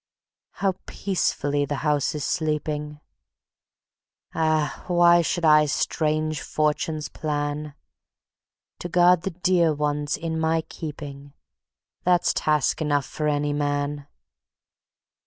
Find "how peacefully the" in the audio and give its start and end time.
0.53-1.75